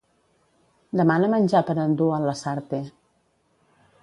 Demana 1.01 1.29
menjar 1.35 1.63
per 1.69 1.77
endur 1.85 2.11
al 2.17 2.29
Lasarte. 2.31 2.81